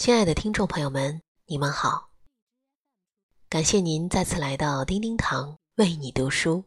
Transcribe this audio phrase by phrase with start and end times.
[0.00, 2.10] 亲爱的听众朋友们，你们好！
[3.50, 6.64] 感谢您再次来到叮叮堂为你读书。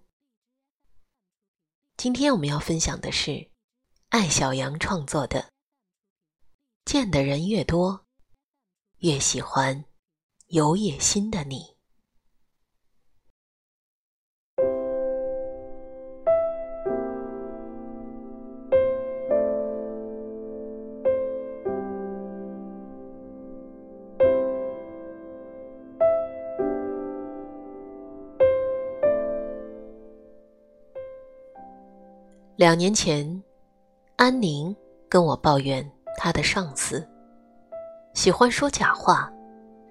[1.97, 3.49] 今天我们要分享的是
[4.09, 5.41] 艾小羊创作的
[6.85, 8.05] 《见的人越多，
[9.00, 9.84] 越喜欢
[10.50, 11.55] 有野心的你》。
[32.56, 33.44] 两年前，
[34.16, 34.75] 安宁
[35.09, 35.84] 跟我抱怨
[36.16, 37.03] 她的上司
[38.14, 39.34] 喜欢说假话，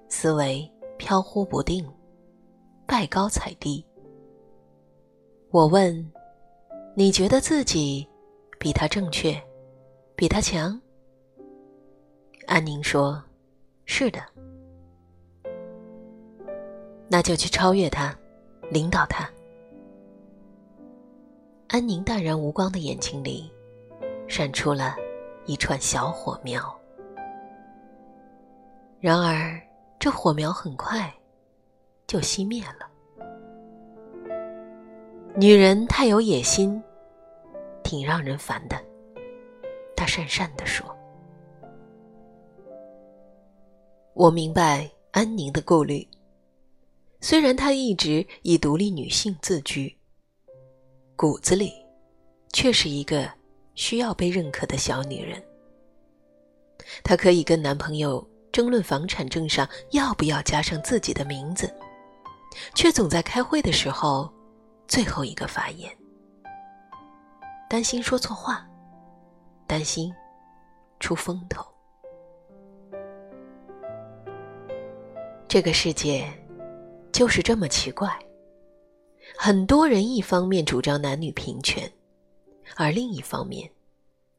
[0.07, 1.85] 思维飘忽不定，
[2.87, 3.85] 拜高踩低。
[5.51, 5.93] 我问
[6.95, 8.07] ：“你觉得自己
[8.57, 9.37] 比他正确，
[10.15, 10.79] 比他强？”
[12.47, 13.21] 安宁说
[13.83, 14.21] ：“是的。”
[17.11, 18.17] 那就去超越他，
[18.71, 19.29] 领导他。
[21.73, 23.51] 安宁淡然无光的眼睛里，
[24.27, 24.95] 闪出了
[25.47, 26.79] 一串小火苗。
[28.99, 29.59] 然而，
[29.97, 31.11] 这火苗很快
[32.05, 32.87] 就熄灭了。
[35.35, 36.79] 女人太有野心，
[37.83, 38.79] 挺让人烦的。
[39.95, 40.85] 她讪讪地说
[44.13, 46.07] ：“我明白安宁的顾虑，
[47.19, 49.97] 虽然她一直以独立女性自居。”
[51.15, 51.73] 骨子里，
[52.51, 53.29] 却是一个
[53.75, 55.41] 需要被认可的小女人。
[57.03, 61.73] 她可以跟男朋友争论房产证上要不要加上自己的名字，
[62.75, 64.31] 却总在开会的时候
[64.87, 65.95] 最后一个发言，
[67.69, 68.67] 担心说错话，
[69.65, 70.13] 担心
[70.99, 71.65] 出风头。
[75.47, 76.27] 这个世界
[77.11, 78.11] 就是这么奇怪。
[79.45, 81.83] 很多人一方面主张男女平权，
[82.77, 83.69] 而另一方面，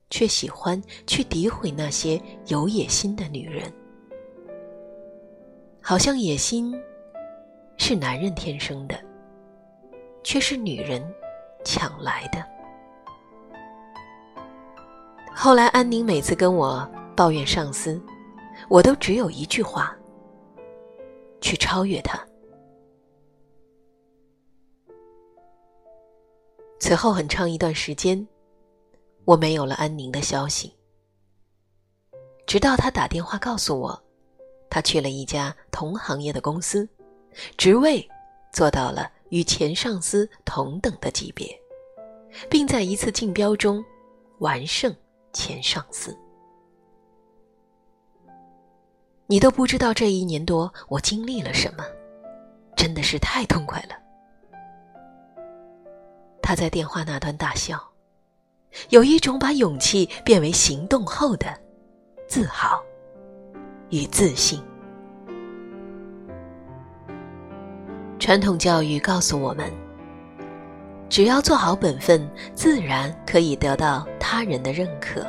[0.08, 3.70] 却喜欢去诋毁那些有野心的女人，
[5.82, 6.74] 好像野心
[7.76, 8.98] 是男人天生的，
[10.22, 11.06] 却是女人
[11.66, 12.42] 抢来的。
[15.34, 18.00] 后来，安宁每次跟我抱怨上司，
[18.70, 19.94] 我都只有一句话：
[21.42, 22.18] 去超越他。
[26.86, 28.28] 此后很长一段时间，
[29.24, 30.70] 我没有了安宁的消息。
[32.46, 34.04] 直到他打电话告诉我，
[34.68, 36.86] 他去了一家同行业的公司，
[37.56, 38.06] 职位
[38.52, 41.58] 做到了与前上司同等的级别，
[42.50, 43.82] 并在一次竞标中
[44.40, 44.94] 完胜
[45.32, 46.14] 前上司。
[49.26, 51.86] 你都不知道这一年多我经历了什么，
[52.76, 53.96] 真的是太痛快了。
[56.54, 57.82] 在电话那端大笑，
[58.90, 61.46] 有一种把勇气变为行动后的
[62.26, 62.82] 自豪
[63.90, 64.62] 与自信。
[68.18, 69.70] 传统教育告诉我们，
[71.08, 75.26] 只要做好本分，自然可以得到他人的认可。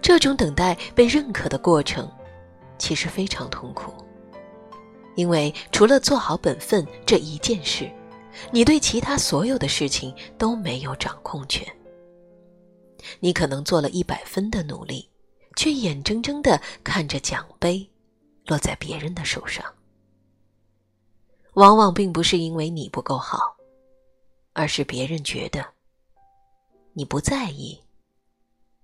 [0.00, 2.10] 这种等待被认可的过程，
[2.78, 3.92] 其实非常痛苦，
[5.14, 7.90] 因为除了做好本分这一件事。
[8.52, 11.66] 你对其他所有的事情都没有掌控权。
[13.18, 15.08] 你可能做了一百分的努力，
[15.56, 17.88] 却眼睁睁的看着奖杯
[18.46, 19.64] 落在别人的手上。
[21.54, 23.56] 往往并不是因为你不够好，
[24.52, 25.66] 而是别人觉得
[26.92, 27.80] 你不在意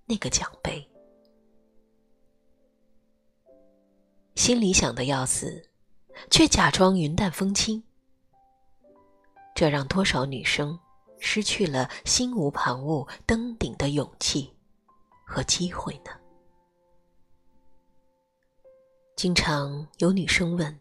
[0.05, 0.85] 那个奖杯，
[4.35, 5.69] 心里想的要死，
[6.29, 7.81] 却假装云淡风轻。
[9.57, 10.79] 这让多少女生
[11.17, 14.53] 失去了心无旁骛登顶的勇气
[15.25, 16.11] 和机会呢？
[19.15, 20.79] 经常有女生问：“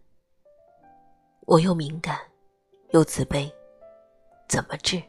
[1.48, 2.20] 我又敏感
[2.90, 3.50] 又自卑，
[4.46, 5.02] 怎么治？”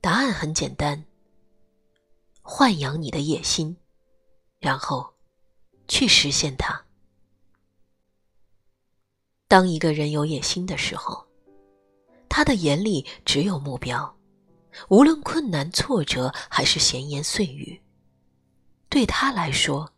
[0.00, 1.04] 答案很简单：
[2.42, 3.76] 豢养你的野心，
[4.58, 5.12] 然后
[5.86, 6.82] 去实现它。
[9.48, 11.23] 当一个人有野心的时候，
[12.36, 14.16] 他的眼里只有目标，
[14.88, 17.80] 无论困难、挫折还是闲言碎语，
[18.88, 19.88] 对他来说，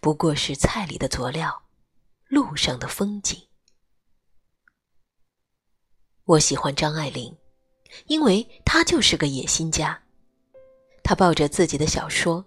[0.00, 1.64] 不过是菜里的佐料，
[2.26, 3.38] 路上的风景。
[6.24, 7.36] 我喜欢张爱玲，
[8.06, 10.04] 因为她就是个野心家。
[11.02, 12.42] 她抱着自己的小说，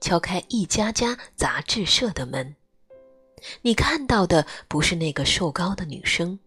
[0.00, 2.56] 敲开一家家杂志社的门，
[3.60, 6.38] 你看到的不是那个瘦高的女生，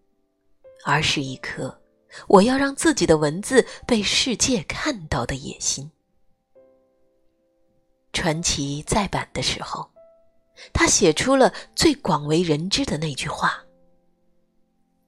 [0.84, 1.80] 而是一颗
[2.26, 5.90] 我要让自己的文字被世界看到的野心。
[8.12, 9.90] 传奇再版的时候，
[10.72, 13.62] 他写出了最广为人知的那句话：“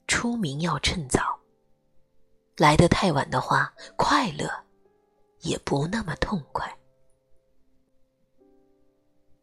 [0.07, 1.39] 出名要趁早，
[2.59, 4.51] 来得太晚的话，快乐
[5.41, 6.71] 也不那么痛快。”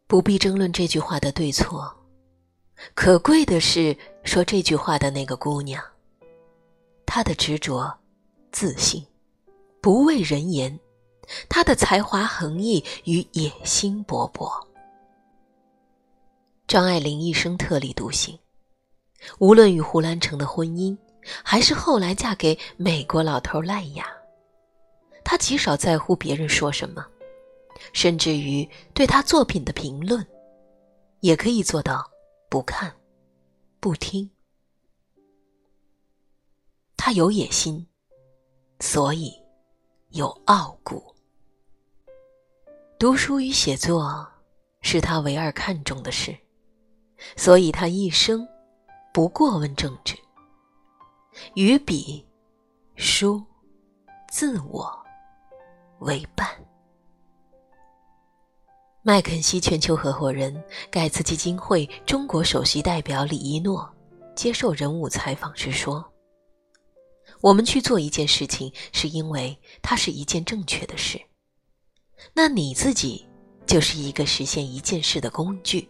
[0.06, 1.92] 不必争论这句话的对错，
[2.94, 5.84] 可贵的是说这句话的那个姑娘，
[7.06, 7.98] 她的执着、
[8.52, 9.06] 自信、
[9.82, 10.80] 不畏人言。
[11.50, 14.48] 他的才华横溢与野心勃勃。
[16.68, 18.38] 张爱玲一生特立独行，
[19.40, 20.96] 无论与胡兰成的婚姻，
[21.44, 24.06] 还是后来嫁给美国老头赖雅，
[25.24, 27.04] 她极少在乎别人说什么，
[27.92, 30.24] 甚至于对她作品的评论，
[31.22, 32.08] 也可以做到
[32.50, 32.94] 不看、
[33.80, 34.30] 不听。
[37.06, 37.86] 他有野心，
[38.80, 39.32] 所以
[40.10, 41.14] 有傲骨。
[42.98, 44.28] 读书与写作
[44.82, 46.36] 是他唯二看重的事，
[47.38, 48.44] 所以他一生
[49.14, 50.18] 不过问政治，
[51.54, 52.26] 与笔、
[52.96, 53.40] 书、
[54.28, 54.92] 自我
[56.00, 56.50] 为伴。
[59.04, 60.60] 麦肯锡全球合伙人、
[60.90, 63.88] 盖茨基金会中国首席代表李一诺
[64.36, 66.04] 接受人物采访时说
[67.46, 71.22] ：“我们去做一件事情，是因为它是一件正确的事。”
[72.34, 73.24] 那你自己
[73.68, 75.88] 就是一个实现一件事的工具。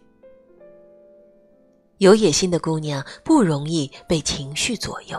[1.96, 5.18] 有野心的姑娘不容易被情绪左右，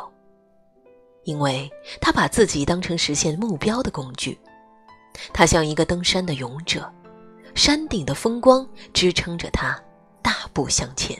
[1.24, 1.68] 因为
[2.00, 4.38] 她把自己当成实现目标的工具。
[5.34, 6.88] 她像一个登山的勇者，
[7.56, 9.76] 山顶的风光支撑着她
[10.22, 11.20] 大步向前，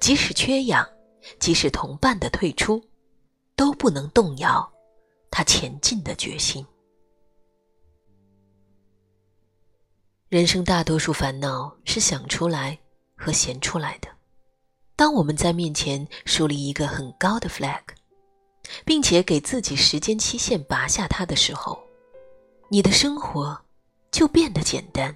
[0.00, 0.88] 即使缺氧，
[1.38, 2.82] 即使同伴的退出，
[3.56, 4.72] 都不能动摇
[5.30, 6.66] 他前进的决心。
[10.28, 12.78] 人生大多数烦恼是想出来
[13.14, 14.08] 和闲出来的。
[14.96, 17.82] 当我们在面前树立一个很高的 flag，
[18.84, 21.82] 并且给自己时间期限拔下它的时候，
[22.68, 23.60] 你的生活
[24.10, 25.14] 就变得简单。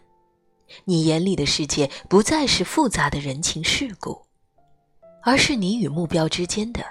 [0.84, 4.20] 你眼里的世界不再是复杂的人情世故，
[5.22, 6.84] 而是你与目标之间的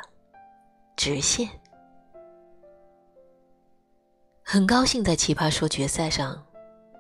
[0.96, 1.50] 直线。
[4.42, 6.42] 很高兴在《奇葩说》决赛上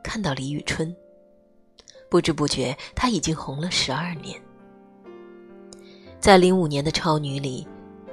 [0.04, 0.94] 看到李宇春。
[2.10, 4.40] 不知不觉，她已经红了十二年。
[6.20, 7.68] 在零五年的超女里，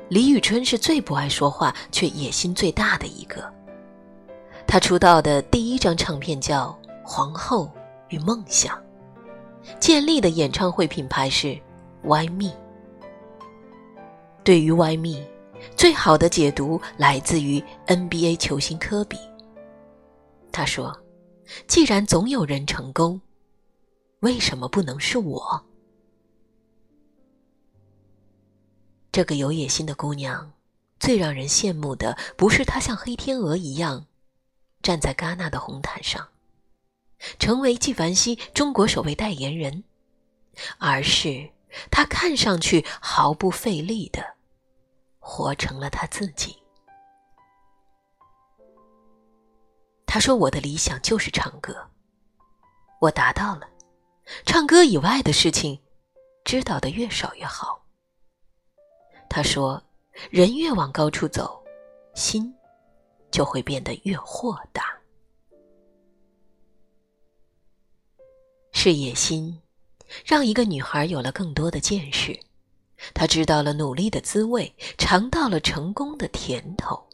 [0.08, 3.52] 李宇春是最不爱说话却野心最大的一个。
[4.66, 7.70] 她出道的第一张唱片叫《皇后
[8.08, 8.76] 与梦想》，
[9.78, 11.58] 建立的演唱会品牌是
[12.04, 12.52] Y Me。
[14.44, 15.24] 对于 Y Me，
[15.76, 19.18] 最好的解读来自于 NBA 球星科比。
[20.50, 20.96] 他说
[21.66, 23.20] ：“既然总有人成功。”
[24.20, 25.66] 为什么不能是我？
[29.10, 30.52] 这个有野心的姑娘，
[31.00, 34.06] 最让人羡慕的不是她像黑天鹅一样
[34.80, 36.28] 站在戛纳的红毯上，
[37.40, 39.82] 成为纪梵希中国首位代言人，
[40.78, 41.50] 而是
[41.90, 44.36] 她看上去毫不费力的
[45.24, 46.60] 活成了他自己。
[50.04, 51.74] 他说：“我的理想就是唱歌，
[53.00, 53.66] 我达到了。”
[54.44, 55.80] 唱歌以外的事情，
[56.44, 57.82] 知道的越少越好。
[59.28, 59.82] 他说
[60.30, 61.64] ：“人越往高处走，
[62.14, 62.54] 心
[63.30, 64.94] 就会变得越豁达。”
[68.72, 69.60] 是野心，
[70.26, 72.38] 让一个女孩有了更多的见识，
[73.14, 77.08] 她知道了努力的滋味，尝到了成功的甜头。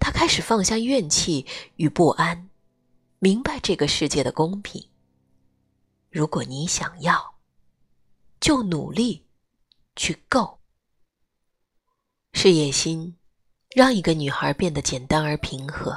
[0.00, 1.46] 她开始放下怨气
[1.76, 2.48] 与不安，
[3.18, 4.88] 明白这个世界的公平。
[6.10, 7.34] 如果你想要，
[8.40, 9.26] 就努力
[9.94, 10.58] 去够。
[12.32, 13.16] 是野心，
[13.74, 15.96] 让一个女孩变得简单而平和，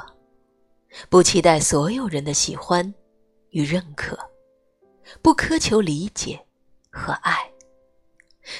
[1.08, 2.94] 不期待所有人的喜欢
[3.50, 4.18] 与认可，
[5.22, 6.46] 不苛求理解
[6.90, 7.50] 和爱。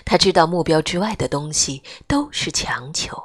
[0.05, 3.17] 他知道目标之外的东西都是强求。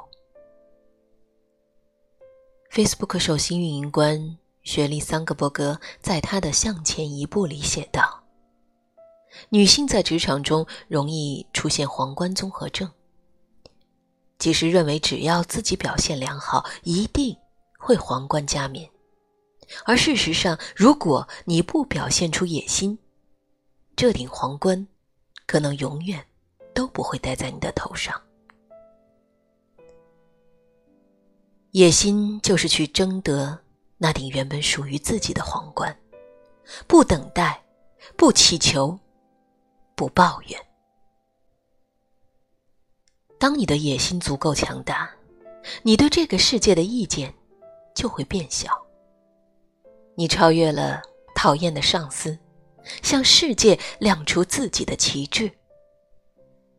[2.70, 8.22] Facebook 首席运营官雪莉·桑格伯格在他的《向前一步》里写道。
[9.50, 12.90] 女性在职场中容易出现皇冠综合症，
[14.38, 17.36] 即是认为只要自己表现良好，一定
[17.78, 18.88] 会皇冠加冕，
[19.84, 22.98] 而事实上，如果你不表现出野心，
[23.94, 24.86] 这顶皇冠
[25.46, 26.26] 可能永远
[26.76, 28.20] 都不会戴在你的头上。
[31.70, 33.58] 野心就是去争得
[33.96, 35.98] 那顶原本属于自己的皇冠，
[36.86, 37.64] 不等待，
[38.14, 38.98] 不祈求，
[39.94, 40.66] 不抱怨。
[43.38, 45.10] 当你的野心足够强大，
[45.82, 47.32] 你对这个世界的意见
[47.94, 48.70] 就会变小。
[50.14, 51.00] 你超越了
[51.34, 52.38] 讨厌的上司，
[53.02, 55.50] 向世界亮出自己的旗帜。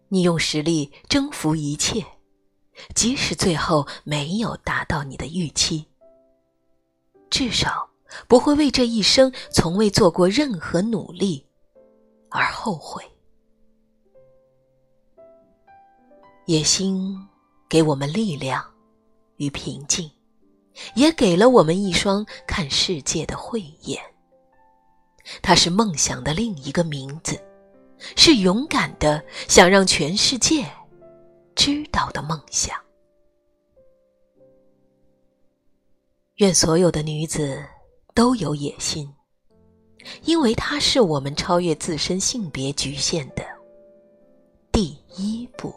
[0.09, 2.05] 你用实力征服一切。
[2.93, 5.83] 即使最后没有达到你的预期，
[7.29, 7.89] 至少
[8.27, 11.43] 不会为这一生从未做过任何努力
[12.29, 13.03] 而后悔。
[16.45, 17.17] 野心
[17.67, 18.63] 给我们力量
[19.37, 20.09] 与平静，
[20.93, 23.99] 也给了我们一双看世界的慧眼。
[25.41, 27.43] 它是梦想的另一个名字，
[28.15, 30.65] 是勇敢的想让全世界。
[31.55, 32.79] 知道的梦想。
[36.35, 37.65] 愿所有的女子
[38.13, 39.11] 都有野心，
[40.21, 43.43] 因为它是我们超越自身性别局限的
[44.71, 45.73] 第一步。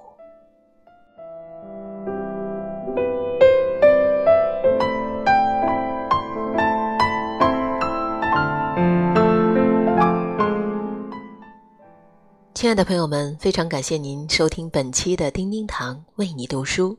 [12.71, 16.97] 亲爱的朋友们，非常感谢您收听本期的叮叮堂为你读书。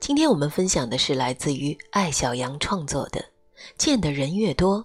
[0.00, 3.20] 今天我们分享的是来自于艾小羊创作的
[3.76, 4.82] 《见的人越多，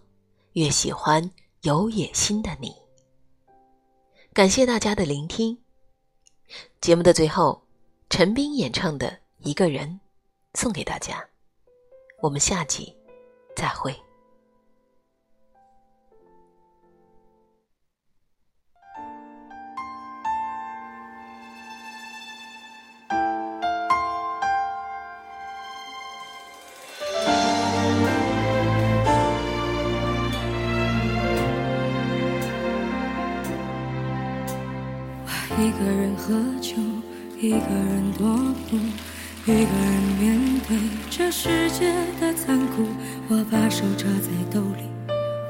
[0.51, 2.67] 越喜欢有野心的你》。
[4.33, 5.57] 感谢大家的聆听。
[6.81, 7.61] 节目的最后，
[8.09, 10.01] 陈斌演唱的《一个人》
[10.59, 11.25] 送给大家。
[12.21, 12.93] 我们下集
[13.55, 13.95] 再会。
[36.27, 36.75] 喝酒，
[37.39, 38.75] 一个人踱步，
[39.45, 40.77] 一个人面对
[41.09, 42.85] 这世界的残酷。
[43.29, 44.83] 我把手插在兜里，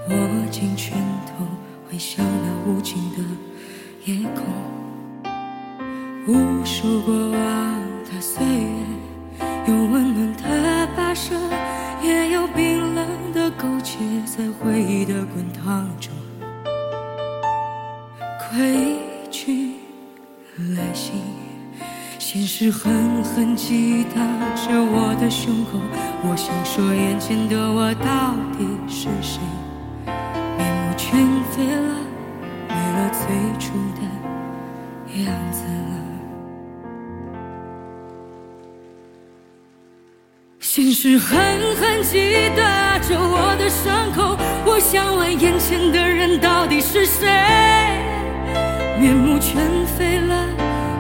[0.08, 1.48] 握紧拳头，
[1.90, 3.18] 回想那无尽的
[4.06, 4.46] 夜空。
[6.28, 11.34] 无数过往的岁月，有温暖的跋涉，
[12.04, 16.14] 也有冰冷的苟且，在回忆的滚烫中，
[18.52, 18.97] 归去。
[22.60, 24.20] 是狠狠击打
[24.56, 25.78] 着我的胸口。
[26.24, 29.40] 我想说，眼前的我到底是谁？
[30.58, 31.20] 面目全
[31.52, 31.94] 非了，
[32.68, 33.28] 没了最
[33.60, 34.02] 初的
[35.22, 35.94] 样子了。
[40.60, 41.38] 现实狠
[41.76, 44.36] 狠击打着我的伤口。
[44.66, 47.28] 我想问，眼前的人到底是谁？
[49.00, 49.62] 面目全
[49.96, 50.34] 非了，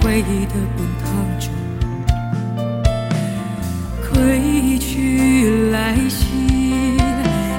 [0.00, 1.50] 回忆的滚烫中，
[4.12, 6.26] 归去来兮，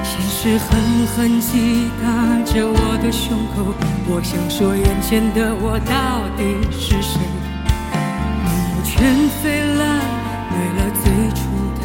[0.02, 0.68] 现实狠
[1.06, 2.04] 狠击打
[2.44, 3.74] 着我的胸口。
[4.06, 7.20] 我想说，眼前的我到底是谁？
[8.44, 8.90] 面目全
[9.42, 9.82] 非了，
[10.50, 11.40] 没了最初
[11.78, 11.80] 的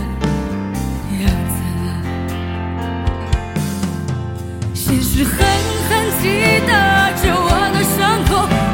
[1.24, 1.56] 样子。
[4.74, 5.36] 现实狠
[5.88, 6.24] 狠击
[6.68, 6.72] 打
[7.12, 8.30] 着我的伤口。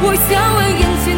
[0.06, 1.13] 我想问，眼前。